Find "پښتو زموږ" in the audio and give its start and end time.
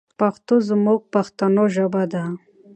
0.19-0.99